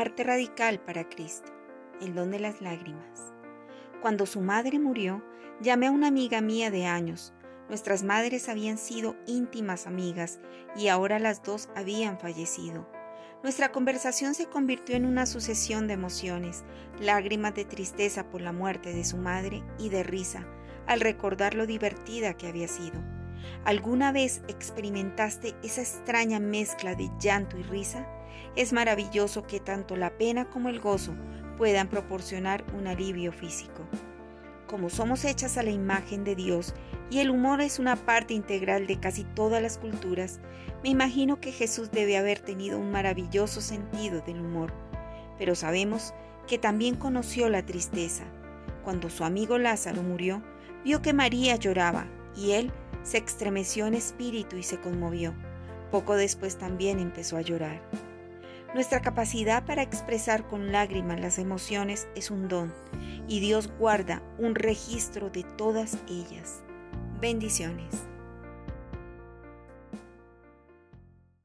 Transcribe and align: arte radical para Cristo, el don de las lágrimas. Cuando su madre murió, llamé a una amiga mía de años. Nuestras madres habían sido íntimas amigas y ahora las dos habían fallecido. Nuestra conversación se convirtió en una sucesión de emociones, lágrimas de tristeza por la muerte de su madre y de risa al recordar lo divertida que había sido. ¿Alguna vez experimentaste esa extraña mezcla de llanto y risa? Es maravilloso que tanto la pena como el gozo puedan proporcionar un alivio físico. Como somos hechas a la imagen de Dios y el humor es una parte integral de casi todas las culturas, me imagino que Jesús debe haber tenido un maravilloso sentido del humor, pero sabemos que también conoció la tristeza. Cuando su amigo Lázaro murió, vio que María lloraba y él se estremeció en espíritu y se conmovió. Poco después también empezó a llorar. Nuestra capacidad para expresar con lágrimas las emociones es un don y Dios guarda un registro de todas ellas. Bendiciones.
arte 0.00 0.24
radical 0.24 0.80
para 0.80 1.08
Cristo, 1.08 1.52
el 2.00 2.14
don 2.14 2.30
de 2.30 2.40
las 2.40 2.60
lágrimas. 2.60 3.32
Cuando 4.00 4.26
su 4.26 4.40
madre 4.40 4.78
murió, 4.78 5.22
llamé 5.60 5.88
a 5.88 5.90
una 5.90 6.08
amiga 6.08 6.40
mía 6.40 6.70
de 6.70 6.86
años. 6.86 7.34
Nuestras 7.68 8.02
madres 8.02 8.48
habían 8.48 8.78
sido 8.78 9.14
íntimas 9.26 9.86
amigas 9.86 10.40
y 10.74 10.88
ahora 10.88 11.18
las 11.18 11.42
dos 11.42 11.68
habían 11.76 12.18
fallecido. 12.18 12.88
Nuestra 13.42 13.72
conversación 13.72 14.34
se 14.34 14.46
convirtió 14.46 14.96
en 14.96 15.06
una 15.06 15.26
sucesión 15.26 15.86
de 15.86 15.94
emociones, 15.94 16.64
lágrimas 16.98 17.54
de 17.54 17.64
tristeza 17.64 18.28
por 18.28 18.40
la 18.40 18.52
muerte 18.52 18.92
de 18.92 19.04
su 19.04 19.16
madre 19.16 19.62
y 19.78 19.88
de 19.88 20.02
risa 20.02 20.46
al 20.86 21.00
recordar 21.00 21.54
lo 21.54 21.66
divertida 21.66 22.34
que 22.34 22.48
había 22.48 22.68
sido. 22.68 23.00
¿Alguna 23.64 24.12
vez 24.12 24.42
experimentaste 24.48 25.54
esa 25.62 25.82
extraña 25.82 26.40
mezcla 26.40 26.94
de 26.94 27.10
llanto 27.18 27.58
y 27.58 27.62
risa? 27.62 28.06
Es 28.56 28.72
maravilloso 28.72 29.46
que 29.46 29.60
tanto 29.60 29.96
la 29.96 30.16
pena 30.16 30.48
como 30.50 30.68
el 30.68 30.80
gozo 30.80 31.14
puedan 31.56 31.88
proporcionar 31.88 32.64
un 32.74 32.86
alivio 32.86 33.32
físico. 33.32 33.86
Como 34.66 34.88
somos 34.88 35.24
hechas 35.24 35.58
a 35.58 35.62
la 35.62 35.70
imagen 35.70 36.24
de 36.24 36.34
Dios 36.36 36.74
y 37.10 37.18
el 37.18 37.30
humor 37.30 37.60
es 37.60 37.78
una 37.78 37.96
parte 37.96 38.34
integral 38.34 38.86
de 38.86 39.00
casi 39.00 39.24
todas 39.24 39.60
las 39.60 39.78
culturas, 39.78 40.40
me 40.82 40.88
imagino 40.88 41.40
que 41.40 41.52
Jesús 41.52 41.90
debe 41.90 42.16
haber 42.16 42.38
tenido 42.38 42.78
un 42.78 42.90
maravilloso 42.90 43.60
sentido 43.60 44.20
del 44.20 44.40
humor, 44.40 44.72
pero 45.38 45.54
sabemos 45.54 46.14
que 46.46 46.56
también 46.56 46.94
conoció 46.94 47.48
la 47.48 47.66
tristeza. 47.66 48.24
Cuando 48.84 49.10
su 49.10 49.24
amigo 49.24 49.58
Lázaro 49.58 50.02
murió, 50.02 50.42
vio 50.84 51.02
que 51.02 51.12
María 51.12 51.56
lloraba 51.56 52.06
y 52.36 52.52
él 52.52 52.72
se 53.02 53.18
estremeció 53.18 53.86
en 53.86 53.94
espíritu 53.94 54.56
y 54.56 54.62
se 54.62 54.80
conmovió. 54.80 55.34
Poco 55.90 56.16
después 56.16 56.56
también 56.56 56.98
empezó 56.98 57.36
a 57.36 57.42
llorar. 57.42 57.82
Nuestra 58.74 59.00
capacidad 59.00 59.64
para 59.64 59.82
expresar 59.82 60.46
con 60.46 60.70
lágrimas 60.70 61.20
las 61.20 61.38
emociones 61.38 62.06
es 62.14 62.30
un 62.30 62.48
don 62.48 62.72
y 63.26 63.40
Dios 63.40 63.70
guarda 63.78 64.22
un 64.38 64.54
registro 64.54 65.30
de 65.30 65.42
todas 65.56 65.98
ellas. 66.08 66.62
Bendiciones. 67.20 68.09